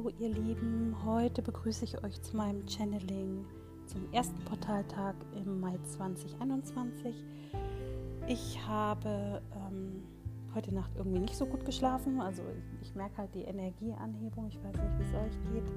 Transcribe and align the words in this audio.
Hallo 0.00 0.12
ihr 0.18 0.30
Lieben, 0.30 0.96
heute 1.04 1.42
begrüße 1.42 1.84
ich 1.84 2.02
euch 2.02 2.22
zu 2.22 2.34
meinem 2.34 2.66
Channeling 2.66 3.44
zum 3.84 4.10
ersten 4.12 4.42
Portaltag 4.46 5.14
im 5.34 5.60
Mai 5.60 5.78
2021. 5.82 7.14
Ich 8.26 8.58
habe 8.66 9.42
ähm, 9.54 10.02
heute 10.54 10.74
Nacht 10.74 10.90
irgendwie 10.96 11.18
nicht 11.18 11.36
so 11.36 11.44
gut 11.44 11.66
geschlafen, 11.66 12.18
also 12.18 12.42
ich, 12.80 12.94
merke 12.94 13.18
halt 13.18 13.34
die 13.34 13.42
Energieanhebung, 13.42 14.48
ich 14.48 14.56
weiß 14.64 14.72
nicht, 14.72 14.98
wie 14.98 15.02
es 15.02 15.14
euch 15.14 15.52
geht. 15.52 15.70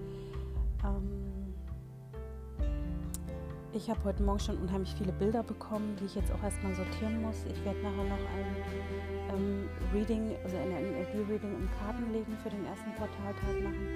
Ich 3.76 3.90
habe 3.90 4.04
heute 4.04 4.22
Morgen 4.22 4.40
schon 4.40 4.58
unheimlich 4.58 4.94
viele 4.96 5.12
Bilder 5.12 5.42
bekommen, 5.42 5.96
die 6.00 6.06
ich 6.06 6.16
jetzt 6.16 6.32
auch 6.32 6.44
erstmal 6.44 6.76
sortieren 6.76 7.22
muss. 7.22 7.44
Ich 7.50 7.66
werde 7.66 7.80
nachher 7.82 8.04
noch 8.04 8.18
ein 8.18 9.36
ähm, 9.36 9.70
Reading, 9.94 10.36
also 10.44 10.58
ein 10.58 10.72
Energie-Reading 10.72 11.56
im 11.56 11.70
Kartenlegen 11.80 12.38
für 12.44 12.50
den 12.50 12.66
ersten 12.66 12.92
Portaltag 12.94 13.64
machen. 13.64 13.88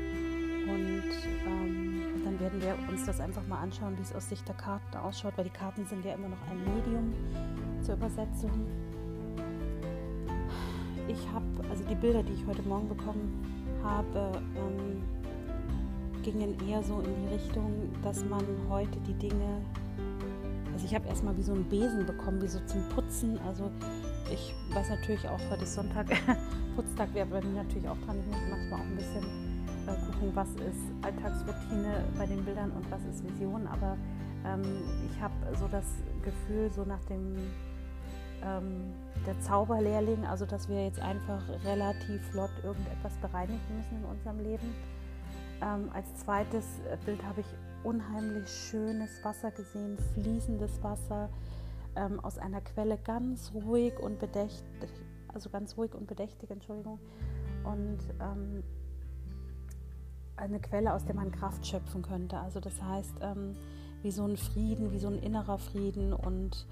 Und 0.67 1.03
ähm, 1.45 2.23
dann 2.25 2.39
werden 2.39 2.61
wir 2.61 2.75
uns 2.89 3.05
das 3.05 3.19
einfach 3.19 3.45
mal 3.47 3.59
anschauen, 3.59 3.97
wie 3.97 4.01
es 4.01 4.13
aus 4.13 4.27
Sicht 4.27 4.47
der 4.47 4.55
Karten 4.55 4.97
ausschaut, 4.97 5.33
weil 5.37 5.45
die 5.45 5.51
Karten 5.51 5.85
sind 5.85 6.03
ja 6.03 6.15
immer 6.15 6.29
noch 6.29 6.41
ein 6.49 6.57
Medium 6.75 7.13
zur 7.83 7.95
Übersetzung. 7.95 8.67
Ich 11.07 11.27
habe, 11.31 11.45
also 11.69 11.83
die 11.83 11.95
Bilder, 11.95 12.23
die 12.23 12.33
ich 12.33 12.45
heute 12.47 12.63
Morgen 12.63 12.89
bekommen 12.89 13.77
habe, 13.83 14.41
ähm, 14.55 15.03
gingen 16.31 16.57
eher 16.67 16.83
so 16.83 16.99
in 16.99 17.15
die 17.15 17.33
Richtung, 17.35 17.71
dass 18.03 18.25
man 18.25 18.43
heute 18.69 18.99
die 19.07 19.13
Dinge, 19.13 19.61
also 20.73 20.85
ich 20.85 20.93
habe 20.93 21.07
erstmal 21.07 21.37
wie 21.37 21.41
so 21.41 21.53
einen 21.53 21.63
Besen 21.63 22.05
bekommen, 22.05 22.41
wie 22.41 22.47
so 22.47 22.59
zum 22.65 22.83
Putzen. 22.89 23.39
Also 23.47 23.71
ich 24.29 24.53
weiß 24.73 24.89
natürlich 24.89 25.25
auch, 25.29 25.39
heute 25.49 25.63
ist 25.63 25.75
Sonntag, 25.75 26.07
Putztag 26.75 27.13
wäre 27.13 27.27
bei 27.27 27.41
mir 27.41 27.63
natürlich 27.63 27.87
auch 27.87 27.97
dran. 28.05 28.19
Ich 28.19 28.27
muss 28.27 28.41
manchmal 28.49 28.81
auch 28.81 28.85
ein 28.85 28.97
bisschen 28.97 29.23
äh, 29.87 30.05
gucken, 30.05 30.31
was 30.33 30.49
ist 30.49 30.91
Alltagsroutine 31.01 32.03
bei 32.17 32.25
den 32.25 32.43
Bildern 32.43 32.71
und 32.71 32.91
was 32.91 33.05
ist 33.05 33.23
Vision. 33.23 33.65
Aber 33.65 33.95
ähm, 34.45 34.63
ich 35.09 35.21
habe 35.21 35.33
so 35.57 35.69
das 35.69 35.85
Gefühl, 36.23 36.69
so 36.75 36.83
nach 36.83 37.03
dem 37.05 37.37
ähm, 38.43 38.91
der 39.25 39.39
Zauberlehrling, 39.39 40.25
also 40.25 40.45
dass 40.45 40.67
wir 40.67 40.83
jetzt 40.83 40.99
einfach 40.99 41.41
relativ 41.63 42.21
flott 42.31 42.51
irgendetwas 42.65 43.13
bereinigen 43.21 43.61
müssen 43.77 44.03
in 44.03 44.05
unserem 44.05 44.39
Leben 44.39 44.75
ähm, 45.61 45.89
als 45.93 46.15
zweites 46.15 46.65
äh, 46.91 46.97
Bild 47.05 47.23
habe 47.23 47.41
ich 47.41 47.47
unheimlich 47.83 48.49
schönes 48.49 49.23
Wasser 49.23 49.51
gesehen, 49.51 49.97
fließendes 50.13 50.83
Wasser 50.83 51.29
ähm, 51.95 52.19
aus 52.19 52.37
einer 52.37 52.61
Quelle, 52.61 52.97
ganz 52.97 53.51
ruhig 53.53 53.99
und 53.99 54.19
bedächtig, 54.19 54.89
also 55.33 55.49
ganz 55.49 55.77
ruhig 55.77 55.93
und 55.93 56.07
bedächtig, 56.07 56.49
Entschuldigung. 56.49 56.99
Und 57.63 57.99
ähm, 58.19 58.63
eine 60.37 60.59
Quelle, 60.59 60.93
aus 60.93 61.05
der 61.05 61.15
man 61.15 61.31
Kraft 61.31 61.65
schöpfen 61.65 62.01
könnte. 62.01 62.37
Also 62.37 62.59
das 62.59 62.81
heißt, 62.81 63.15
ähm, 63.21 63.55
wie 64.03 64.11
so 64.11 64.25
ein 64.25 64.37
Frieden, 64.37 64.91
wie 64.91 64.99
so 64.99 65.07
ein 65.07 65.19
innerer 65.19 65.57
Frieden. 65.57 66.13
Und 66.13 66.67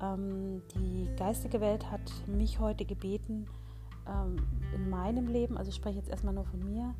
ähm, 0.00 0.62
die 0.74 1.08
geistige 1.16 1.60
Welt 1.60 1.90
hat 1.90 2.00
mich 2.26 2.60
heute 2.60 2.84
gebeten, 2.84 3.46
ähm, 4.08 4.36
in 4.74 4.88
meinem 4.88 5.26
Leben, 5.26 5.58
also 5.58 5.68
ich 5.68 5.74
spreche 5.76 5.98
jetzt 5.98 6.08
erstmal 6.08 6.34
nur 6.34 6.44
von 6.44 6.60
mir, 6.64 6.94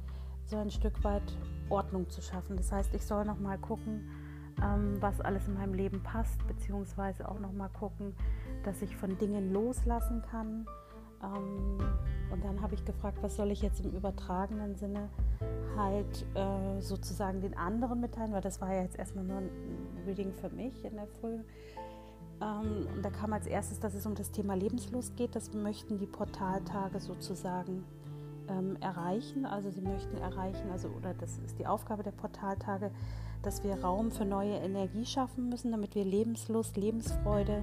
so 0.51 0.59
ein 0.59 0.71
Stück 0.71 1.03
weit 1.05 1.23
Ordnung 1.69 2.11
zu 2.11 2.21
schaffen. 2.21 2.57
Das 2.57 2.73
heißt, 2.73 2.93
ich 2.95 3.05
soll 3.05 3.25
noch 3.25 3.39
mal 3.39 3.57
gucken, 3.57 4.11
ähm, 4.63 4.97
was 5.01 5.21
alles 5.21 5.47
in 5.47 5.55
meinem 5.55 5.75
Leben 5.75 6.03
passt, 6.03 6.47
beziehungsweise 6.47 7.29
auch 7.29 7.39
noch 7.39 7.53
mal 7.53 7.69
gucken, 7.69 8.15
dass 8.65 8.83
ich 8.83 8.97
von 8.97 9.17
Dingen 9.19 9.53
loslassen 9.53 10.23
kann. 10.23 10.67
Ähm, 11.23 11.79
und 12.33 12.45
dann 12.45 12.61
habe 12.61 12.75
ich 12.75 12.85
gefragt, 12.85 13.19
was 13.23 13.37
soll 13.37 13.51
ich 13.51 13.63
jetzt 13.63 13.85
im 13.85 13.93
übertragenen 13.93 14.75
Sinne 14.75 15.09
halt 15.77 16.27
äh, 16.35 16.81
sozusagen 16.81 17.41
den 17.41 17.57
anderen 17.57 18.01
mitteilen, 18.01 18.33
weil 18.33 18.41
das 18.41 18.61
war 18.61 18.75
ja 18.75 18.83
jetzt 18.83 18.99
erstmal 18.99 19.25
nur 19.25 19.39
ein 19.39 19.51
Reading 20.07 20.33
für 20.33 20.51
mich 20.51 20.85
in 20.85 20.97
der 20.97 21.07
Früh. 21.07 21.39
Ähm, 22.41 22.89
und 22.95 23.05
da 23.05 23.11
kam 23.11 23.33
als 23.33 23.47
erstes, 23.47 23.79
dass 23.79 23.95
es 23.95 24.05
um 24.05 24.15
das 24.15 24.31
Thema 24.31 24.55
Lebenslust 24.55 25.17
geht. 25.17 25.37
Das 25.37 25.53
möchten 25.53 25.99
die 25.99 26.07
Portaltage 26.07 26.99
sozusagen 26.99 27.85
ähm, 28.51 28.77
erreichen. 28.81 29.47
Also 29.47 29.71
sie 29.71 29.81
möchten 29.81 30.17
erreichen, 30.17 30.71
also 30.71 30.89
oder 30.89 31.15
das 31.15 31.39
ist 31.39 31.59
die 31.59 31.67
Aufgabe 31.67 32.03
der 32.03 32.11
Portaltage, 32.11 32.91
dass 33.43 33.65
wir 33.65 33.81
Raum 33.81 34.11
für 34.11 34.25
neue 34.25 34.57
Energie 34.57 35.07
schaffen 35.07 35.49
müssen, 35.49 35.71
damit 35.71 35.95
wir 35.95 36.05
Lebenslust, 36.05 36.77
Lebensfreude 36.77 37.63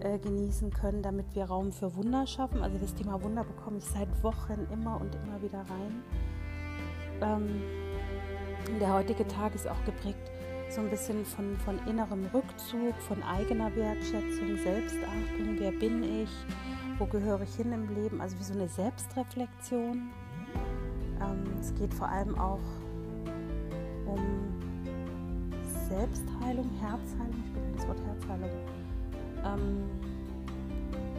äh, 0.00 0.18
genießen 0.18 0.70
können, 0.70 1.02
damit 1.02 1.34
wir 1.34 1.44
Raum 1.46 1.72
für 1.72 1.94
Wunder 1.96 2.26
schaffen. 2.26 2.62
Also 2.62 2.78
das 2.78 2.94
Thema 2.94 3.22
Wunder 3.22 3.44
bekomme 3.44 3.78
ich 3.78 3.84
seit 3.84 4.22
Wochen 4.22 4.66
immer 4.72 5.00
und 5.00 5.14
immer 5.14 5.40
wieder 5.42 5.60
rein. 5.60 6.02
Ähm, 7.22 7.62
der 8.80 8.92
heutige 8.92 9.26
Tag 9.26 9.54
ist 9.54 9.68
auch 9.68 9.84
geprägt 9.84 10.30
so 10.74 10.80
ein 10.80 10.90
bisschen 10.90 11.24
von, 11.24 11.56
von 11.58 11.78
innerem 11.86 12.26
Rückzug, 12.26 12.94
von 13.06 13.22
eigener 13.22 13.74
Wertschätzung, 13.76 14.56
Selbstachtung, 14.56 15.56
wer 15.58 15.70
bin 15.70 16.02
ich, 16.02 16.30
wo 16.98 17.06
gehöre 17.06 17.42
ich 17.42 17.54
hin 17.54 17.72
im 17.72 17.94
Leben, 17.94 18.20
also 18.20 18.38
wie 18.38 18.42
so 18.42 18.54
eine 18.54 18.68
Selbstreflexion. 18.68 20.10
Ähm, 21.20 21.44
es 21.60 21.74
geht 21.74 21.92
vor 21.94 22.08
allem 22.08 22.36
auch 22.38 22.60
um 24.06 24.20
Selbstheilung, 25.88 26.68
Herzheilung, 26.80 27.44
ich 27.46 27.52
bin 27.52 27.62
das 27.76 27.86
Wort 27.88 28.00
Herzheilung, 28.06 28.50
ähm, 29.44 29.84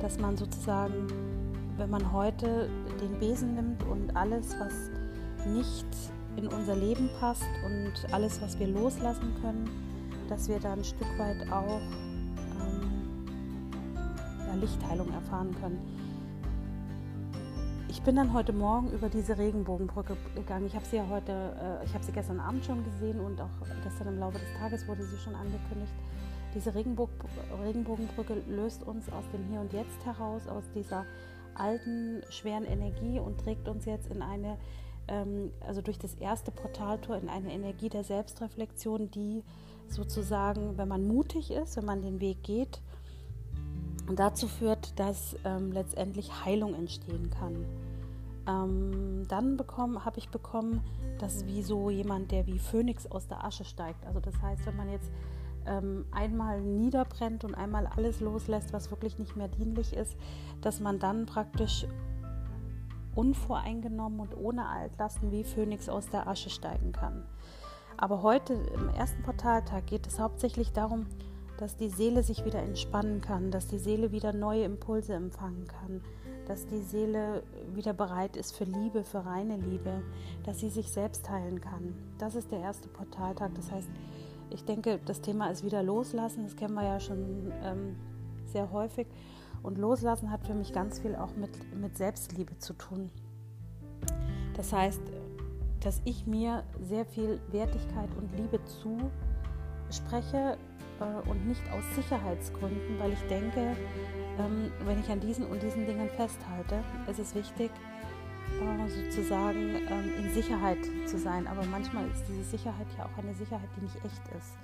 dass 0.01 0.19
man 0.19 0.37
sozusagen, 0.37 1.07
wenn 1.77 1.89
man 1.89 2.11
heute 2.11 2.69
den 3.01 3.19
Besen 3.19 3.55
nimmt 3.55 3.83
und 3.83 4.15
alles, 4.15 4.55
was 4.59 4.73
nicht 5.47 5.85
in 6.35 6.47
unser 6.47 6.75
Leben 6.75 7.09
passt 7.19 7.45
und 7.65 8.13
alles, 8.13 8.41
was 8.41 8.59
wir 8.59 8.67
loslassen 8.67 9.33
können, 9.41 9.69
dass 10.27 10.49
wir 10.49 10.59
da 10.59 10.73
ein 10.73 10.83
Stück 10.83 11.07
weit 11.17 11.51
auch 11.51 11.79
ähm, 12.59 13.25
ja, 14.47 14.55
Lichtheilung 14.55 15.11
erfahren 15.13 15.55
können 15.61 16.04
bin 18.05 18.17
dann 18.17 18.33
heute 18.33 18.53
Morgen 18.53 18.91
über 18.91 19.09
diese 19.09 19.35
Regenbogenbrücke 19.35 20.15
gegangen. 20.35 20.67
Ich 20.67 20.75
habe 20.75 20.85
sie 20.85 20.97
ja 20.97 21.07
heute, 21.09 21.31
äh, 21.81 21.85
ich 21.85 21.93
habe 21.95 22.03
sie 22.03 22.11
gestern 22.11 22.39
Abend 22.39 22.63
schon 22.63 22.83
gesehen 22.83 23.19
und 23.19 23.41
auch 23.41 23.49
gestern 23.83 24.09
im 24.09 24.19
Laufe 24.19 24.37
des 24.37 24.53
Tages 24.59 24.87
wurde 24.87 25.03
sie 25.03 25.17
schon 25.17 25.33
angekündigt. 25.33 25.91
Diese 26.53 26.75
Regenbog 26.75 27.09
Regenbogenbrücke 27.63 28.43
löst 28.47 28.83
uns 28.83 29.11
aus 29.11 29.23
dem 29.33 29.43
Hier 29.49 29.59
und 29.59 29.73
Jetzt 29.73 30.05
heraus, 30.05 30.47
aus 30.47 30.63
dieser 30.75 31.03
alten, 31.55 32.21
schweren 32.29 32.65
Energie 32.65 33.19
und 33.19 33.39
trägt 33.39 33.67
uns 33.67 33.85
jetzt 33.85 34.11
in 34.11 34.21
eine, 34.21 34.59
ähm, 35.07 35.51
also 35.61 35.81
durch 35.81 35.97
das 35.97 36.13
erste 36.13 36.51
Portaltor 36.51 37.17
in 37.17 37.27
eine 37.27 37.51
Energie 37.51 37.89
der 37.89 38.03
Selbstreflexion, 38.03 39.09
die 39.09 39.43
sozusagen, 39.87 40.77
wenn 40.77 40.87
man 40.87 41.07
mutig 41.07 41.49
ist, 41.49 41.75
wenn 41.75 41.85
man 41.85 42.03
den 42.03 42.19
Weg 42.21 42.43
geht, 42.43 42.81
dazu 44.13 44.47
führt, 44.47 44.99
dass 44.99 45.35
ähm, 45.43 45.71
letztendlich 45.71 46.45
Heilung 46.45 46.75
entstehen 46.75 47.31
kann. 47.31 47.65
Ähm, 48.47 49.23
dann 49.27 49.57
habe 50.05 50.17
ich 50.17 50.29
bekommen, 50.29 50.81
dass 51.19 51.45
wie 51.45 51.63
so 51.63 51.89
jemand, 51.89 52.31
der 52.31 52.45
wie 52.45 52.59
Phönix 52.59 53.07
aus 53.07 53.27
der 53.27 53.43
Asche 53.43 53.65
steigt. 53.65 54.05
Also 54.05 54.19
das 54.19 54.39
heißt, 54.41 54.65
wenn 54.65 54.75
man 54.75 54.91
jetzt 54.91 55.11
ähm, 55.65 56.05
einmal 56.11 56.61
niederbrennt 56.61 57.43
und 57.43 57.55
einmal 57.55 57.87
alles 57.87 58.19
loslässt, 58.19 58.73
was 58.73 58.91
wirklich 58.91 59.17
nicht 59.17 59.35
mehr 59.35 59.47
dienlich 59.47 59.93
ist, 59.93 60.15
dass 60.61 60.79
man 60.79 60.99
dann 60.99 61.25
praktisch 61.25 61.87
unvoreingenommen 63.15 64.19
und 64.19 64.35
ohne 64.37 64.67
Altlasten 64.67 65.31
wie 65.31 65.43
Phönix 65.43 65.89
aus 65.89 66.09
der 66.09 66.27
Asche 66.27 66.49
steigen 66.49 66.91
kann. 66.91 67.23
Aber 67.97 68.21
heute 68.21 68.53
im 68.53 68.89
ersten 68.89 69.23
Portaltag 69.23 69.87
geht 69.87 70.05
es 70.05 70.19
hauptsächlich 70.19 70.73
darum, 70.73 71.07
dass 71.57 71.77
die 71.77 71.89
Seele 71.89 72.23
sich 72.23 72.45
wieder 72.45 72.59
entspannen 72.59 73.21
kann, 73.21 73.51
dass 73.51 73.67
die 73.67 73.77
Seele 73.77 74.11
wieder 74.11 74.33
neue 74.33 74.63
Impulse 74.63 75.13
empfangen 75.13 75.67
kann, 75.67 76.01
dass 76.47 76.67
die 76.67 76.81
Seele 76.81 77.43
wieder 77.73 77.93
bereit 77.93 78.35
ist 78.35 78.55
für 78.55 78.65
Liebe, 78.65 79.03
für 79.03 79.25
reine 79.25 79.57
Liebe, 79.57 80.03
dass 80.43 80.59
sie 80.59 80.69
sich 80.69 80.91
selbst 80.91 81.29
heilen 81.29 81.61
kann. 81.61 81.95
Das 82.17 82.35
ist 82.35 82.51
der 82.51 82.59
erste 82.59 82.87
Portaltag. 82.87 83.55
Das 83.55 83.71
heißt, 83.71 83.89
ich 84.49 84.63
denke, 84.65 84.99
das 85.05 85.21
Thema 85.21 85.49
ist 85.49 85.63
wieder 85.63 85.81
loslassen. 85.81 86.43
Das 86.43 86.55
kennen 86.55 86.75
wir 86.75 86.83
ja 86.83 86.99
schon 86.99 87.51
ähm, 87.63 87.95
sehr 88.45 88.71
häufig. 88.71 89.07
Und 89.63 89.77
loslassen 89.77 90.29
hat 90.29 90.45
für 90.45 90.53
mich 90.53 90.73
ganz 90.73 90.99
viel 90.99 91.15
auch 91.15 91.35
mit, 91.35 91.49
mit 91.73 91.97
Selbstliebe 91.97 92.57
zu 92.59 92.73
tun. 92.73 93.09
Das 94.55 94.71
heißt, 94.71 95.01
dass 95.79 96.01
ich 96.05 96.27
mir 96.27 96.63
sehr 96.81 97.05
viel 97.05 97.39
Wertigkeit 97.51 98.09
und 98.17 98.35
Liebe 98.37 98.63
zuspreche 99.87 100.57
äh, 100.99 101.29
und 101.29 101.47
nicht 101.47 101.63
aus 101.71 101.83
Sicherheitsgründen, 101.95 102.99
weil 102.99 103.13
ich 103.13 103.21
denke, 103.27 103.75
ähm, 104.39 104.71
wenn 104.85 104.99
ich 104.99 105.09
an 105.09 105.19
diesen 105.19 105.45
und 105.45 105.61
diesen 105.61 105.85
Dingen 105.85 106.09
festhalte, 106.09 106.83
ist 107.09 107.19
es 107.19 107.35
wichtig, 107.35 107.71
äh, 108.61 108.89
sozusagen 108.89 109.75
ähm, 109.89 110.11
in 110.17 110.33
Sicherheit 110.33 110.79
zu 111.05 111.17
sein. 111.17 111.47
Aber 111.47 111.65
manchmal 111.65 112.07
ist 112.09 112.23
diese 112.27 112.43
Sicherheit 112.43 112.87
ja 112.97 113.05
auch 113.05 113.17
eine 113.17 113.33
Sicherheit, 113.33 113.69
die 113.77 113.81
nicht 113.81 113.97
echt 113.97 114.21
ist, 114.37 114.57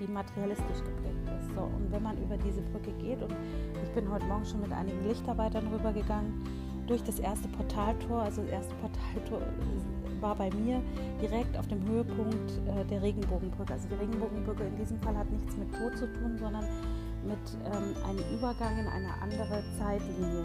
die 0.00 0.10
materialistisch 0.10 0.78
geprägt 0.78 1.28
ist. 1.40 1.54
So, 1.54 1.62
und 1.62 1.90
wenn 1.90 2.02
man 2.02 2.20
über 2.22 2.36
diese 2.36 2.62
Brücke 2.62 2.92
geht, 2.92 3.22
und 3.22 3.34
ich 3.82 3.90
bin 3.94 4.10
heute 4.10 4.26
Morgen 4.26 4.44
schon 4.44 4.60
mit 4.60 4.72
einigen 4.72 5.06
Lichtarbeitern 5.06 5.66
rübergegangen, 5.68 6.44
durch 6.86 7.02
das 7.02 7.18
erste 7.18 7.48
Portaltor, 7.48 8.22
also 8.22 8.42
das 8.42 8.50
erste 8.50 8.74
Portaltor 8.76 9.42
war 10.20 10.34
bei 10.34 10.50
mir 10.50 10.80
direkt 11.20 11.56
auf 11.56 11.66
dem 11.68 11.86
Höhepunkt 11.86 12.50
äh, 12.66 12.84
der 12.86 13.02
Regenbogenbrücke. 13.02 13.72
Also 13.72 13.88
die 13.88 13.94
Regenbogenbrücke 13.94 14.64
in 14.64 14.76
diesem 14.76 14.98
Fall 15.00 15.16
hat 15.16 15.30
nichts 15.30 15.56
mit 15.56 15.72
Tod 15.72 15.96
zu 15.96 16.06
tun, 16.12 16.38
sondern 16.38 16.64
mit 17.24 17.38
ähm, 17.64 17.94
einem 18.08 18.38
Übergang 18.38 18.78
in 18.78 18.86
eine 18.86 19.12
andere 19.22 19.62
Zeitlinie. 19.78 20.44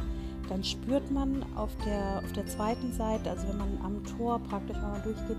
Dann 0.49 0.63
spürt 0.63 1.09
man 1.11 1.45
auf 1.55 1.69
der, 1.85 2.21
auf 2.23 2.31
der 2.33 2.45
zweiten 2.47 2.91
Seite, 2.91 3.29
also 3.29 3.47
wenn 3.47 3.57
man 3.57 3.77
am 3.83 4.03
Tor 4.03 4.39
praktisch, 4.39 4.77
man 4.77 5.01
durchgeht, 5.03 5.37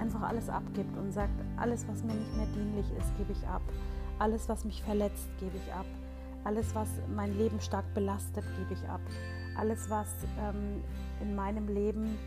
einfach 0.00 0.22
alles 0.22 0.48
abgibt 0.48 0.96
und 0.96 1.12
sagt, 1.12 1.34
alles, 1.56 1.86
was 1.86 2.02
mir 2.02 2.14
nicht 2.14 2.36
mehr 2.36 2.46
dienlich 2.46 2.86
ist, 2.98 3.16
gebe 3.18 3.32
ich 3.32 3.46
ab. 3.46 3.62
Alles, 4.18 4.48
was 4.48 4.64
mich 4.64 4.82
verletzt, 4.82 5.28
gebe 5.38 5.56
ich 5.56 5.72
ab. 5.72 5.86
Alles, 6.44 6.74
was 6.74 6.88
mein 7.14 7.36
Leben 7.36 7.60
stark 7.60 7.84
belastet, 7.94 8.44
gebe 8.58 8.72
ich 8.72 8.88
ab. 8.88 9.00
Alles, 9.60 9.90
was 9.90 10.08
ähm, 10.38 10.82
in 11.20 11.36
meinem 11.36 11.68
Leben 11.68 12.18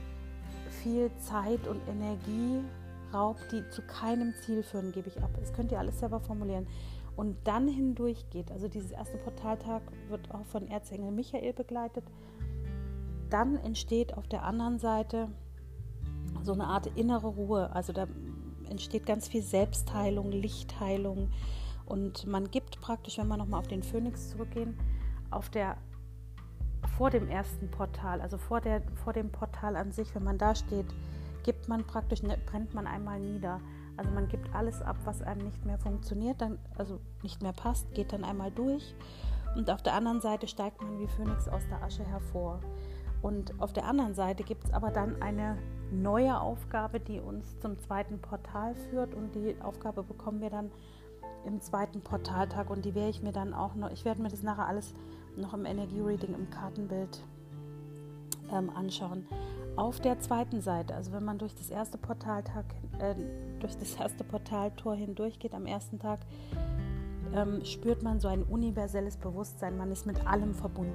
viel 0.84 1.10
Zeit 1.18 1.68
und 1.68 1.82
Energie 1.88 2.64
raubt, 3.12 3.52
die 3.52 3.68
zu 3.72 3.82
keinem 3.82 4.36
Ziel 4.44 4.62
führen, 4.62 4.92
gebe 4.92 5.08
ich 5.10 5.20
ab. 5.20 5.32
Das 5.40 5.52
könnt 5.52 5.72
ihr 5.72 5.80
alles 5.80 6.00
selber 6.00 6.20
formulieren. 6.20 6.68
Und 7.16 7.36
dann 7.44 7.68
hindurch 7.68 8.30
geht, 8.30 8.52
also 8.52 8.68
dieses 8.68 8.92
erste 8.92 9.18
Portaltag 9.18 9.82
wird 10.10 10.30
auch 10.32 10.46
von 10.46 10.68
Erzengel 10.68 11.10
Michael 11.10 11.54
begleitet. 11.54 12.04
Dann 13.32 13.58
entsteht 13.58 14.16
auf 14.16 14.28
der 14.28 14.44
anderen 14.44 14.78
Seite 14.78 15.28
so 16.44 16.54
eine 16.54 16.66
Art 16.66 16.86
innere 16.96 17.30
Ruhe. 17.30 17.72
Also 17.74 17.94
da 17.94 18.08
entsteht 18.70 19.08
ganz 19.08 19.28
viel 19.28 19.42
Selbstheilung, 19.42 20.32
Lichtheilung. 20.32 21.32
Und 21.88 22.28
man 22.28 22.52
gibt 22.52 22.80
praktisch, 22.80 23.18
wenn 23.18 23.28
wir 23.28 23.38
nochmal 23.38 23.60
auf 23.60 23.68
den 23.68 23.82
Phönix 23.82 24.30
zurückgehen, 24.30 24.78
auf 25.32 25.50
der 25.50 25.78
vor 26.98 27.10
dem 27.10 27.28
ersten 27.28 27.70
Portal, 27.70 28.22
also 28.22 28.38
vor, 28.38 28.62
der, 28.62 28.82
vor 29.04 29.14
dem 29.14 29.32
Portal 29.32 29.76
an 29.76 29.92
sich, 29.92 30.14
wenn 30.16 30.24
man 30.24 30.38
da 30.38 30.56
steht, 30.56 30.86
gibt 31.44 31.68
man 31.68 31.86
praktisch, 31.86 32.24
ne, 32.24 32.38
brennt 32.46 32.74
man 32.74 32.88
einmal 32.88 33.20
nieder. 33.20 33.60
Also 33.98 34.12
man 34.12 34.28
gibt 34.28 34.54
alles 34.56 34.82
ab, 34.82 34.98
was 35.04 35.22
einem 35.22 35.46
nicht 35.46 35.66
mehr 35.66 35.78
funktioniert, 35.78 36.42
dann, 36.42 36.58
also 36.78 37.00
nicht 37.22 37.42
mehr 37.42 37.54
passt, 37.54 37.94
geht 37.94 38.14
dann 38.14 38.24
einmal 38.24 38.52
durch. 38.52 38.96
Und 39.56 39.70
auf 39.70 39.84
der 39.84 39.94
anderen 39.94 40.22
Seite 40.22 40.48
steigt 40.48 40.82
man 40.82 41.00
wie 41.00 41.08
Phönix 41.08 41.48
aus 41.48 41.62
der 41.68 41.84
Asche 41.84 42.04
hervor. 42.04 42.60
Und 43.22 43.60
auf 43.62 43.72
der 43.72 43.86
anderen 43.86 44.16
Seite 44.16 44.44
gibt 44.44 44.66
es 44.66 44.74
aber 44.74 44.92
dann 44.92 45.22
eine 45.22 45.58
neue 45.92 46.40
Aufgabe, 46.40 47.00
die 47.00 47.20
uns 47.20 47.60
zum 47.60 47.80
zweiten 47.80 48.20
Portal 48.20 48.76
führt. 48.76 49.14
Und 49.14 49.36
die 49.36 49.56
Aufgabe 49.62 50.04
bekommen 50.04 50.42
wir 50.42 50.50
dann 50.50 50.72
im 51.46 51.62
zweiten 51.62 52.02
Portaltag. 52.02 52.70
Und 52.70 52.84
die 52.84 52.96
werde 52.96 53.10
ich 53.10 53.22
mir 53.22 53.32
dann 53.32 53.54
auch 53.54 53.76
noch, 53.76 53.92
ich 53.92 54.06
werde 54.06 54.22
mir 54.22 54.30
das 54.30 54.44
nachher 54.44 54.68
alles 54.68 54.94
noch 55.38 55.54
im 55.54 55.66
Energiereading, 55.66 56.34
im 56.34 56.50
Kartenbild 56.50 57.24
ähm, 58.52 58.70
anschauen. 58.70 59.26
Auf 59.76 60.00
der 60.00 60.20
zweiten 60.20 60.62
Seite, 60.62 60.94
also 60.94 61.12
wenn 61.14 61.26
man 61.26 61.40
durch 61.40 61.56
das 61.56 61.72
erste 61.72 61.98
Portaltag, 61.98 62.66
äh, 63.00 63.16
durch 63.60 63.76
das 63.76 63.96
erste 63.96 64.24
Portaltor 64.24 64.96
hindurch 64.96 65.40
geht 65.40 65.56
am 65.56 65.66
ersten 65.66 66.00
Tag, 66.00 66.20
ähm, 67.34 67.66
spürt 67.66 68.04
man 68.04 68.20
so 68.20 68.28
ein 68.28 68.44
universelles 68.44 69.18
Bewusstsein. 69.18 69.78
Man 69.78 69.92
ist 69.92 70.06
mit 70.06 70.28
allem 70.28 70.54
verbunden. 70.54 70.94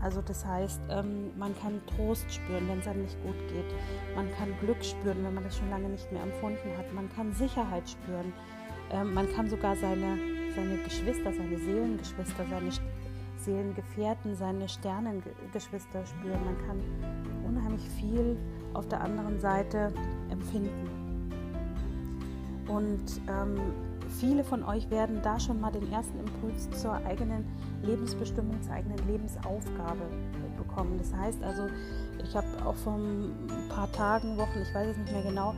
Also 0.00 0.22
das 0.22 0.46
heißt, 0.46 0.80
ähm, 0.88 1.36
man 1.36 1.54
kann 1.58 1.80
Trost 1.86 2.32
spüren, 2.32 2.68
wenn 2.68 2.78
es 2.78 2.86
einem 2.86 3.02
nicht 3.02 3.22
gut 3.22 3.36
geht. 3.48 3.66
Man 4.14 4.30
kann 4.36 4.48
Glück 4.60 4.82
spüren, 4.82 5.24
wenn 5.24 5.34
man 5.34 5.44
das 5.44 5.58
schon 5.58 5.68
lange 5.68 5.88
nicht 5.88 6.10
mehr 6.10 6.22
empfunden 6.22 6.76
hat. 6.78 6.92
Man 6.94 7.10
kann 7.10 7.32
Sicherheit 7.34 7.88
spüren. 7.90 8.32
Ähm, 8.90 9.12
man 9.12 9.30
kann 9.34 9.50
sogar 9.50 9.76
seine, 9.76 10.16
seine 10.54 10.78
Geschwister, 10.84 11.32
seine 11.32 11.58
Seelengeschwister, 11.58 12.46
seine 12.48 12.70
Seelengefährten, 13.44 14.34
seine 14.34 14.68
Sternengeschwister 14.68 16.04
spüren. 16.06 16.44
Man 16.44 16.58
kann 16.66 16.80
unheimlich 17.46 17.88
viel 17.90 18.36
auf 18.74 18.86
der 18.88 19.00
anderen 19.00 19.40
Seite 19.40 19.92
empfinden. 20.30 21.10
Und 22.68 23.20
ähm, 23.28 23.56
viele 24.20 24.44
von 24.44 24.62
euch 24.62 24.88
werden 24.90 25.20
da 25.22 25.40
schon 25.40 25.60
mal 25.60 25.72
den 25.72 25.90
ersten 25.90 26.20
Impuls 26.20 26.70
zur 26.80 26.94
eigenen 26.94 27.44
Lebensbestimmung, 27.82 28.62
zur 28.62 28.74
eigenen 28.74 28.98
Lebensaufgabe 29.08 30.04
bekommen. 30.56 30.96
Das 30.98 31.12
heißt 31.12 31.42
also, 31.42 31.66
ich 32.22 32.36
habe 32.36 32.46
auch 32.64 32.76
vor 32.76 32.94
ein 32.94 33.48
paar 33.68 33.90
Tagen, 33.90 34.36
Wochen, 34.36 34.60
ich 34.62 34.72
weiß 34.72 34.88
es 34.88 34.96
nicht 34.98 35.12
mehr 35.12 35.22
genau, 35.22 35.54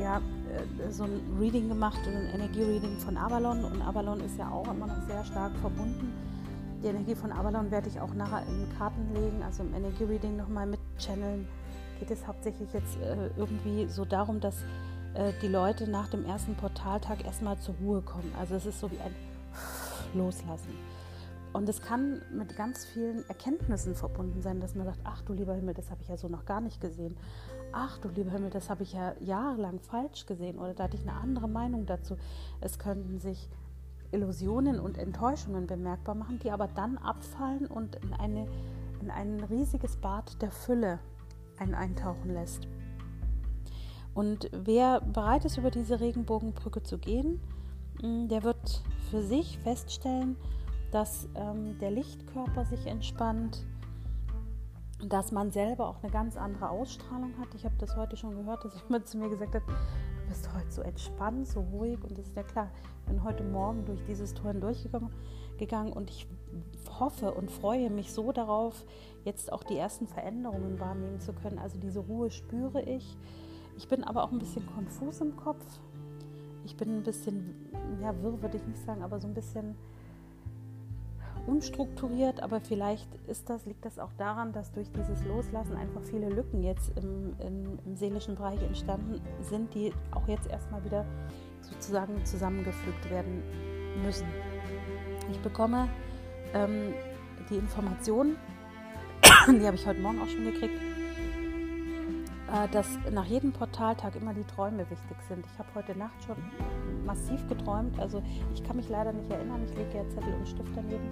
ja, 0.00 0.18
äh, 0.18 0.90
so 0.90 1.04
ein 1.04 1.20
Reading 1.38 1.68
gemacht, 1.68 2.00
ein 2.06 2.34
Energiereading 2.34 2.98
von 2.98 3.16
Avalon. 3.18 3.64
Und 3.64 3.82
Avalon 3.82 4.20
ist 4.20 4.38
ja 4.38 4.48
auch 4.48 4.66
immer 4.72 4.86
noch 4.86 5.02
sehr 5.06 5.24
stark 5.24 5.52
verbunden 5.60 6.12
die 6.84 6.88
Energie 6.88 7.14
von 7.14 7.32
Avalon 7.32 7.70
werde 7.70 7.88
ich 7.88 7.98
auch 7.98 8.12
nachher 8.12 8.46
in 8.46 8.68
Karten 8.76 9.14
legen, 9.14 9.42
also 9.42 9.62
im 9.62 9.74
Energie-Reading 9.74 10.36
nochmal 10.36 10.66
mit 10.66 10.80
channeln. 10.98 11.48
Geht 11.98 12.10
es 12.10 12.26
hauptsächlich 12.26 12.70
jetzt 12.74 13.00
äh, 13.00 13.30
irgendwie 13.38 13.88
so 13.88 14.04
darum, 14.04 14.38
dass 14.38 14.56
äh, 15.14 15.32
die 15.40 15.48
Leute 15.48 15.88
nach 15.88 16.08
dem 16.08 16.26
ersten 16.26 16.54
Portaltag 16.56 17.24
erstmal 17.24 17.58
zur 17.58 17.74
Ruhe 17.76 18.02
kommen. 18.02 18.30
Also 18.38 18.56
es 18.56 18.66
ist 18.66 18.80
so 18.80 18.90
wie 18.90 18.98
ein 18.98 19.14
Loslassen. 20.14 20.74
Und 21.54 21.68
es 21.70 21.80
kann 21.80 22.20
mit 22.30 22.54
ganz 22.56 22.84
vielen 22.84 23.26
Erkenntnissen 23.28 23.94
verbunden 23.94 24.42
sein, 24.42 24.60
dass 24.60 24.74
man 24.74 24.84
sagt, 24.84 25.00
ach 25.04 25.22
du 25.22 25.32
lieber 25.32 25.54
Himmel, 25.54 25.72
das 25.72 25.90
habe 25.90 26.02
ich 26.02 26.08
ja 26.08 26.18
so 26.18 26.28
noch 26.28 26.44
gar 26.44 26.60
nicht 26.60 26.82
gesehen. 26.82 27.16
Ach 27.72 27.96
du 27.98 28.08
lieber 28.08 28.32
Himmel, 28.32 28.50
das 28.50 28.68
habe 28.68 28.82
ich 28.82 28.92
ja 28.92 29.14
jahrelang 29.20 29.78
falsch 29.80 30.26
gesehen 30.26 30.58
oder 30.58 30.74
da 30.74 30.84
hatte 30.84 30.96
ich 30.96 31.08
eine 31.08 31.14
andere 31.14 31.48
Meinung 31.48 31.86
dazu. 31.86 32.18
Es 32.60 32.78
könnten 32.78 33.20
sich 33.20 33.48
Illusionen 34.14 34.80
und 34.80 34.96
Enttäuschungen 34.96 35.66
bemerkbar 35.66 36.14
machen, 36.14 36.38
die 36.38 36.50
aber 36.50 36.68
dann 36.68 36.96
abfallen 36.98 37.66
und 37.66 37.96
in, 37.96 38.12
eine, 38.14 38.46
in 39.00 39.10
ein 39.10 39.40
riesiges 39.40 39.96
Bad 39.96 40.40
der 40.40 40.50
Fülle 40.50 40.98
einen 41.58 41.74
eintauchen 41.74 42.32
lässt. 42.32 42.66
Und 44.14 44.48
wer 44.52 45.00
bereit 45.00 45.44
ist, 45.44 45.58
über 45.58 45.70
diese 45.70 46.00
Regenbogenbrücke 46.00 46.82
zu 46.82 46.98
gehen, 46.98 47.40
mm, 48.02 48.28
der 48.28 48.44
wird 48.44 48.82
für 49.10 49.22
sich 49.22 49.58
feststellen, 49.58 50.36
dass 50.92 51.28
ähm, 51.34 51.76
der 51.80 51.90
Lichtkörper 51.90 52.64
sich 52.64 52.86
entspannt, 52.86 53.66
dass 55.08 55.32
man 55.32 55.50
selber 55.50 55.88
auch 55.88 56.02
eine 56.02 56.12
ganz 56.12 56.36
andere 56.36 56.70
Ausstrahlung 56.70 57.34
hat. 57.40 57.48
Ich 57.54 57.64
habe 57.64 57.74
das 57.78 57.96
heute 57.96 58.16
schon 58.16 58.36
gehört, 58.36 58.64
dass 58.64 58.80
jemand 58.82 59.08
zu 59.08 59.18
mir 59.18 59.28
gesagt 59.28 59.56
hat, 59.56 59.62
bist 60.34 60.52
heute 60.52 60.70
so 60.72 60.82
entspannt, 60.82 61.46
so 61.46 61.60
ruhig. 61.60 62.02
Und 62.02 62.18
das 62.18 62.26
ist 62.26 62.36
ja 62.36 62.42
klar, 62.42 62.68
ich 62.98 63.04
bin 63.06 63.22
heute 63.22 63.44
Morgen 63.44 63.84
durch 63.84 64.02
dieses 64.04 64.34
Tor 64.34 64.50
hindurchgegangen 64.50 65.92
und 65.92 66.10
ich 66.10 66.26
hoffe 66.98 67.32
und 67.32 67.52
freue 67.52 67.88
mich 67.88 68.12
so 68.12 68.32
darauf, 68.32 68.84
jetzt 69.24 69.52
auch 69.52 69.62
die 69.62 69.76
ersten 69.76 70.08
Veränderungen 70.08 70.80
wahrnehmen 70.80 71.20
zu 71.20 71.32
können. 71.34 71.60
Also 71.60 71.78
diese 71.78 72.00
Ruhe 72.00 72.32
spüre 72.32 72.82
ich. 72.82 73.16
Ich 73.76 73.86
bin 73.86 74.02
aber 74.02 74.24
auch 74.24 74.32
ein 74.32 74.40
bisschen 74.40 74.66
konfus 74.66 75.20
im 75.20 75.36
Kopf. 75.36 75.64
Ich 76.64 76.76
bin 76.76 76.96
ein 76.96 77.02
bisschen, 77.04 77.70
ja, 78.02 78.20
wirr 78.20 78.42
würde 78.42 78.56
ich 78.56 78.66
nicht 78.66 78.82
sagen, 78.84 79.04
aber 79.04 79.20
so 79.20 79.28
ein 79.28 79.34
bisschen 79.34 79.76
unstrukturiert, 81.46 82.42
aber 82.42 82.60
vielleicht 82.60 83.08
ist 83.26 83.48
das, 83.50 83.66
liegt 83.66 83.84
das 83.84 83.98
auch 83.98 84.12
daran, 84.16 84.52
dass 84.52 84.72
durch 84.72 84.90
dieses 84.90 85.24
Loslassen 85.24 85.76
einfach 85.76 86.02
viele 86.02 86.28
Lücken 86.28 86.62
jetzt 86.62 86.96
im, 86.96 87.34
im, 87.38 87.78
im 87.84 87.96
seelischen 87.96 88.34
Bereich 88.34 88.62
entstanden 88.62 89.20
sind, 89.42 89.74
die 89.74 89.92
auch 90.10 90.26
jetzt 90.28 90.48
erstmal 90.48 90.84
wieder 90.84 91.04
sozusagen 91.60 92.24
zusammengefügt 92.24 93.10
werden 93.10 93.42
müssen. 94.04 94.26
Ich 95.30 95.38
bekomme 95.40 95.88
ähm, 96.54 96.94
die 97.50 97.56
Information, 97.56 98.36
die 99.48 99.66
habe 99.66 99.76
ich 99.76 99.86
heute 99.86 100.00
Morgen 100.00 100.20
auch 100.20 100.28
schon 100.28 100.44
gekriegt, 100.44 100.78
dass 102.70 102.86
nach 103.10 103.24
jedem 103.24 103.52
Portaltag 103.52 104.14
immer 104.14 104.32
die 104.32 104.44
Träume 104.44 104.88
wichtig 104.88 105.16
sind. 105.28 105.44
Ich 105.44 105.58
habe 105.58 105.68
heute 105.74 105.98
Nacht 105.98 106.22
schon 106.24 106.36
massiv 107.04 107.46
geträumt, 107.48 107.98
also 107.98 108.22
ich 108.54 108.62
kann 108.62 108.76
mich 108.76 108.88
leider 108.88 109.12
nicht 109.12 109.30
erinnern, 109.30 109.62
ich 109.64 109.76
lege 109.76 109.98
ja 109.98 110.08
Zettel 110.08 110.32
und 110.34 110.46
Stift 110.46 110.70
daneben 110.74 111.10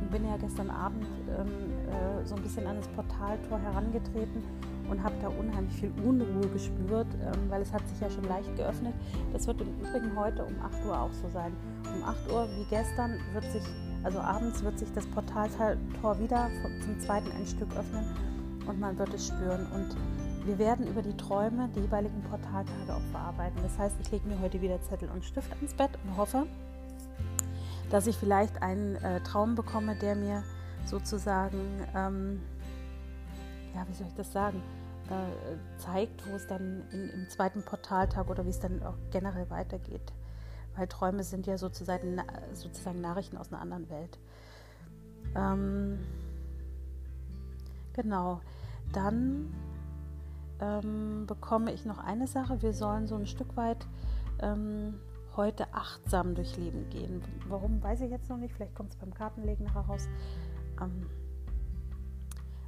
und 0.00 0.10
bin 0.10 0.26
ja 0.26 0.36
gestern 0.38 0.70
Abend 0.70 1.06
ähm, 1.38 1.48
äh, 1.90 2.26
so 2.26 2.34
ein 2.34 2.42
bisschen 2.42 2.66
an 2.66 2.76
das 2.76 2.88
Portaltor 2.88 3.58
herangetreten 3.58 4.42
und 4.88 5.02
habe 5.02 5.14
da 5.20 5.28
unheimlich 5.28 5.74
viel 5.74 5.92
Unruhe 6.02 6.48
gespürt, 6.48 7.08
ähm, 7.14 7.50
weil 7.50 7.62
es 7.62 7.72
hat 7.72 7.86
sich 7.88 8.00
ja 8.00 8.10
schon 8.10 8.24
leicht 8.24 8.54
geöffnet. 8.56 8.94
Das 9.32 9.46
wird 9.46 9.60
im 9.60 9.68
Übrigen 9.80 10.16
heute 10.16 10.44
um 10.44 10.54
8 10.62 10.86
Uhr 10.86 10.98
auch 10.98 11.12
so 11.12 11.28
sein. 11.30 11.52
Um 11.94 12.02
8 12.04 12.32
Uhr 12.32 12.48
wie 12.56 12.64
gestern 12.70 13.18
wird 13.32 13.44
sich, 13.52 13.62
also 14.02 14.18
abends 14.18 14.62
wird 14.62 14.78
sich 14.78 14.90
das 14.92 15.06
Portaltor 15.08 15.76
wieder 16.18 16.50
zum 16.82 16.98
zweiten 17.00 17.30
ein 17.32 17.46
Stück 17.46 17.68
öffnen 17.76 18.04
und 18.66 18.80
man 18.80 18.98
wird 18.98 19.12
es 19.14 19.28
spüren. 19.28 19.66
Und 19.74 19.96
wir 20.44 20.58
werden 20.58 20.86
über 20.86 21.02
die 21.02 21.16
Träume 21.16 21.68
die 21.74 21.80
jeweiligen 21.80 22.22
Portaltage 22.22 22.70
auch 22.92 23.10
verarbeiten. 23.10 23.58
Das 23.62 23.78
heißt, 23.78 23.96
ich 24.00 24.10
lege 24.10 24.28
mir 24.28 24.38
heute 24.40 24.60
wieder 24.60 24.80
Zettel 24.82 25.08
und 25.10 25.24
Stift 25.24 25.50
ans 25.52 25.74
Bett 25.74 25.90
und 26.04 26.16
hoffe, 26.16 26.46
dass 27.90 28.06
ich 28.06 28.16
vielleicht 28.16 28.62
einen 28.62 28.96
äh, 28.96 29.20
Traum 29.20 29.54
bekomme, 29.54 29.96
der 29.96 30.14
mir 30.14 30.42
sozusagen, 30.84 31.86
ähm, 31.94 32.42
ja, 33.74 33.86
wie 33.88 33.94
soll 33.94 34.06
ich 34.06 34.14
das 34.14 34.32
sagen, 34.32 34.62
äh, 35.08 35.78
zeigt, 35.78 36.26
wo 36.28 36.36
es 36.36 36.46
dann 36.46 36.82
in, 36.92 37.08
im 37.10 37.28
zweiten 37.28 37.62
Portaltag 37.62 38.28
oder 38.28 38.44
wie 38.44 38.50
es 38.50 38.60
dann 38.60 38.82
auch 38.82 38.96
generell 39.10 39.48
weitergeht. 39.50 40.12
Weil 40.76 40.88
Träume 40.88 41.22
sind 41.22 41.46
ja 41.46 41.56
sozusagen, 41.56 42.20
sozusagen 42.52 43.00
Nachrichten 43.00 43.36
aus 43.36 43.52
einer 43.52 43.60
anderen 43.60 43.88
Welt. 43.90 44.18
Ähm, 45.36 46.00
genau. 47.92 48.40
Dann 48.92 49.52
ähm, 50.64 51.26
bekomme 51.26 51.72
ich 51.72 51.84
noch 51.84 51.98
eine 51.98 52.26
Sache. 52.26 52.62
Wir 52.62 52.72
sollen 52.72 53.06
so 53.06 53.16
ein 53.16 53.26
Stück 53.26 53.56
weit 53.56 53.86
ähm, 54.40 54.94
heute 55.36 55.72
achtsam 55.74 56.34
durch 56.34 56.56
Leben 56.56 56.88
gehen. 56.90 57.22
Warum, 57.48 57.82
weiß 57.82 58.00
ich 58.02 58.10
jetzt 58.10 58.28
noch 58.28 58.36
nicht. 58.36 58.54
Vielleicht 58.54 58.74
kommt 58.74 58.92
es 58.92 58.96
beim 58.96 59.12
Kartenlegen 59.12 59.66
nachher 59.66 59.82
raus. 59.82 60.08
Ähm, 60.80 61.06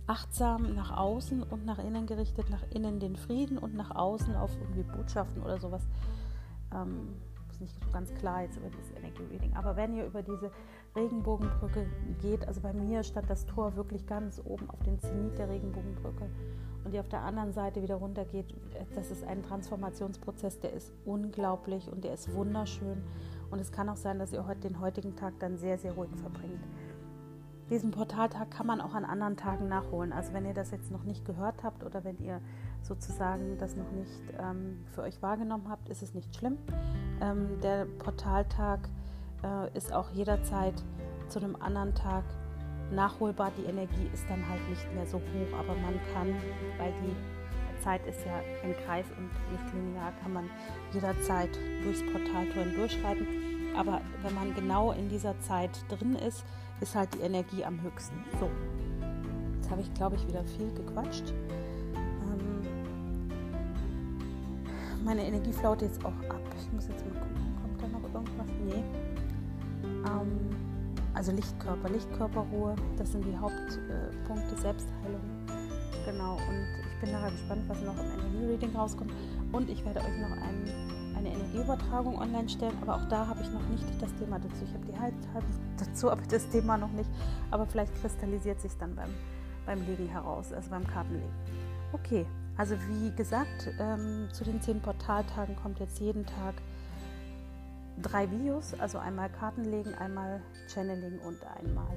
achtsam 0.07 0.75
nach 0.75 0.97
außen 0.97 1.43
und 1.43 1.65
nach 1.65 1.79
innen 1.79 2.07
gerichtet, 2.07 2.51
nach 2.51 2.63
innen 2.71 3.01
den 3.01 3.17
Frieden 3.17 3.59
und 3.59 3.75
nach 3.75 3.95
außen 3.95 4.37
auf 4.37 4.51
irgendwie 4.61 4.83
Botschaften 4.83 5.43
oder 5.43 5.59
sowas. 5.59 5.83
Ähm, 6.73 7.17
ist 7.51 7.61
nicht 7.61 7.75
so 7.75 7.91
ganz 7.91 8.13
klar 8.15 8.43
jetzt 8.43 8.57
über 8.59 8.69
dieses 8.69 8.91
Energie-Reading. 8.93 9.55
Aber 9.55 9.77
wenn 9.77 9.95
ihr 9.95 10.07
über 10.07 10.23
diese 10.23 10.51
Regenbogenbrücke 10.97 11.87
geht, 12.21 12.49
also 12.49 12.61
bei 12.61 12.73
mir 12.73 13.03
stand 13.03 13.31
das 13.31 13.47
Tor 13.47 13.77
wirklich 13.77 14.07
ganz 14.07 14.41
oben 14.45 14.69
auf 14.71 14.83
den 14.83 14.99
Zenit 14.99 15.39
der 15.39 15.49
Regenbogenbrücke 15.49 16.29
und 16.87 16.93
die 16.93 17.01
auf 17.01 17.09
der 17.09 17.23
anderen 17.23 17.53
Seite 17.53 17.83
wieder 17.83 17.97
runtergeht, 17.97 18.55
das 18.95 19.11
ist 19.11 19.25
ein 19.25 19.43
Transformationsprozess, 19.43 20.61
der 20.61 20.73
ist 20.73 20.93
unglaublich 21.05 21.91
und 21.91 22.05
der 22.05 22.15
ist 22.15 22.33
wunderschön. 22.33 23.03
Und 23.51 23.61
es 23.61 23.73
kann 23.73 23.89
auch 23.89 23.97
sein, 23.97 24.21
dass 24.21 24.33
ihr 24.33 24.47
heute 24.47 24.69
den 24.69 24.81
heutigen 24.81 25.17
Tag 25.17 25.35
dann 25.41 25.57
sehr, 25.57 25.79
sehr 25.79 25.93
ruhig 25.93 26.11
verbringt. 26.17 26.65
Diesen 27.71 27.91
Portaltag 27.91 28.53
kann 28.53 28.69
man 28.69 28.81
auch 28.81 28.95
an 28.95 29.05
anderen 29.05 29.37
Tagen 29.37 29.67
nachholen. 29.67 30.13
Also 30.13 30.33
wenn 30.33 30.47
ihr 30.47 30.55
das 30.55 30.71
jetzt 30.71 30.93
noch 30.93 31.03
nicht 31.03 31.25
gehört 31.25 31.65
habt 31.65 31.83
oder 31.83 32.05
wenn 32.05 32.19
ihr 32.19 32.41
sozusagen 32.83 33.59
das 33.59 33.75
noch 33.75 33.91
nicht 33.91 34.23
ähm, 34.39 34.85
für 34.93 35.03
euch 35.03 35.21
wahrgenommen 35.21 35.69
habt, 35.69 35.89
ist 35.89 36.03
es 36.03 36.15
nicht 36.15 36.37
schlimm. 36.37 36.57
Ähm, 37.21 37.59
der 37.63 37.87
Portaltag 37.99 38.89
äh, 39.43 39.77
ist 39.77 39.93
auch 39.93 40.11
jederzeit 40.11 40.75
zu 41.29 41.39
einem 41.39 41.57
anderen 41.57 41.95
Tag 41.95 42.25
nachholbar. 42.93 43.51
Die 43.59 43.65
Energie 43.65 44.09
ist 44.13 44.25
dann 44.29 44.49
halt 44.49 44.69
nicht 44.69 44.93
mehr 44.95 45.07
so 45.07 45.19
hoch, 45.19 45.59
aber 45.59 45.75
man 45.75 45.99
kann, 46.13 46.35
weil 46.79 46.93
die 47.03 47.17
Zeit 47.83 48.07
ist 48.07 48.25
ja 48.27 48.41
ein 48.65 48.75
Kreis 48.85 49.07
und 49.17 49.31
nicht 49.53 49.75
linear, 49.75 50.13
kann 50.23 50.33
man 50.33 50.51
jederzeit 50.93 51.51
durchs 51.83 52.03
Portaltor 52.03 52.65
durchschreiten. 52.75 53.27
Aber 53.77 54.01
wenn 54.23 54.35
man 54.35 54.55
genau 54.55 54.93
in 54.93 55.09
dieser 55.09 55.39
Zeit 55.41 55.71
drin 55.89 56.17
ist, 56.17 56.45
ist 56.81 56.95
halt 56.95 57.15
die 57.15 57.21
Energie 57.21 57.65
am 57.65 57.81
höchsten. 57.83 58.25
So, 58.41 58.51
jetzt 59.57 59.71
habe 59.71 59.83
ich, 59.83 59.93
glaube 59.95 60.17
ich, 60.17 60.27
wieder 60.27 60.45
viel 60.45 60.73
gequatscht. 60.73 61.33
Ähm, 61.95 62.63
meine 65.05 65.25
Energie 65.25 65.53
flaut 65.53 65.83
jetzt 65.83 66.05
auch 66.05 66.09
ab. 66.09 66.41
Ich 66.59 66.73
muss 66.73 66.89
jetzt 66.89 67.05
mal 67.05 67.21
gucken, 67.21 67.57
kommt 67.63 67.83
da 67.83 67.87
noch 67.89 68.03
irgendwas? 68.15 68.49
Nee. 68.65 69.06
Ähm, 70.07 70.57
also 71.15 71.33
Lichtkörper, 71.33 71.89
Lichtkörperruhe, 71.89 72.77
das 72.99 73.13
sind 73.13 73.25
die 73.25 73.37
Hauptpunkte 73.37 74.55
äh, 74.55 74.61
Selbstheilung. 74.61 75.21
Genau, 76.05 76.35
und 76.35 76.67
ich 76.93 77.01
bin 77.01 77.13
nachher 77.13 77.31
gespannt, 77.31 77.63
was 77.69 77.81
noch 77.83 77.97
im 77.99 78.21
Energie-Reading 78.21 78.77
rauskommt. 78.77 79.13
Und 79.53 79.69
ich 79.71 79.85
werde 79.85 80.01
euch 80.01 80.19
noch 80.19 80.31
ein, 80.31 81.17
eine 81.17 81.31
Energieübertragung 81.31 82.19
online 82.19 82.49
stellen, 82.49 82.77
aber 82.83 82.97
auch 82.97 83.09
da 83.09 83.27
habe 83.27 83.41
ich 83.43 83.51
noch 83.51 83.67
nicht 83.69 83.85
das 84.01 84.15
Thema 84.17 84.39
dazu. 84.39 84.65
Ich 84.65 84.75
habe 84.75 84.87
die 84.87 84.99
halt 84.99 85.15
dazu, 85.79 86.11
aber 86.11 86.23
das 86.29 86.49
Thema 86.51 86.77
noch 86.77 86.93
nicht. 86.93 87.09
Aber 87.51 87.67
vielleicht 87.67 87.95
kristallisiert 88.01 88.61
sich 88.61 88.77
dann 88.77 88.95
beim, 88.95 89.11
beim 89.65 89.85
Legen 89.87 90.09
heraus, 90.09 90.53
also 90.53 90.71
beim 90.71 90.87
Kartenlegen. 90.87 91.33
Okay, 91.93 92.27
also 92.57 92.77
wie 92.89 93.11
gesagt, 93.17 93.69
ähm, 93.79 94.29
zu 94.33 94.45
den 94.45 94.61
zehn 94.61 94.81
Portaltagen 94.81 95.57
kommt 95.57 95.81
jetzt 95.81 95.99
jeden 95.99 96.25
Tag 96.25 96.55
drei 98.03 98.31
Videos, 98.31 98.75
also 98.79 98.99
einmal 98.99 99.31
Kartenlegen, 99.31 99.95
einmal 99.95 100.43
Channeling 100.69 101.19
und 101.21 101.39
einmal 101.45 101.97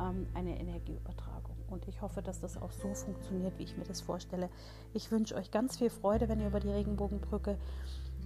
ähm, 0.00 0.26
eine 0.34 0.58
Energieübertragung. 0.58 1.56
Und 1.68 1.88
ich 1.88 2.02
hoffe, 2.02 2.22
dass 2.22 2.40
das 2.40 2.60
auch 2.60 2.72
so 2.72 2.92
funktioniert, 2.94 3.58
wie 3.58 3.62
ich 3.64 3.76
mir 3.76 3.84
das 3.84 4.00
vorstelle. 4.00 4.50
Ich 4.92 5.10
wünsche 5.10 5.34
euch 5.34 5.50
ganz 5.50 5.78
viel 5.78 5.90
Freude, 5.90 6.28
wenn 6.28 6.40
ihr 6.40 6.48
über 6.48 6.60
die 6.60 6.70
Regenbogenbrücke 6.70 7.56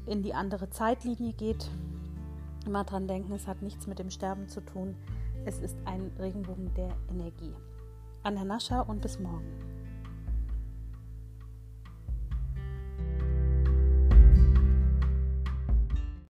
in 0.07 0.23
die 0.23 0.35
andere 0.35 0.71
Zeitlinie 0.71 1.33
geht. 1.33 1.71
Immer 2.67 2.85
dran 2.85 3.07
denken, 3.07 3.33
es 3.33 3.47
hat 3.47 3.63
nichts 3.63 3.87
mit 3.87 3.99
dem 3.99 4.11
Sterben 4.11 4.49
zu 4.49 4.61
tun. 4.61 4.97
Es 5.45 5.61
ist 5.61 5.77
ein 5.85 6.11
Regenbogen 6.19 6.75
der 6.75 6.91
Energie. 7.09 7.55
Anna 8.25 8.45
Nascha 8.45 8.81
und 8.81 9.01
bis 9.01 9.21
morgen. 9.21 9.76